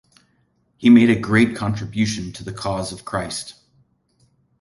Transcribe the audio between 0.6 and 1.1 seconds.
He